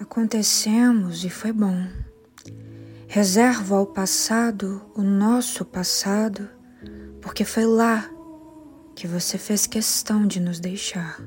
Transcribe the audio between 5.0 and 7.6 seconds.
nosso passado, porque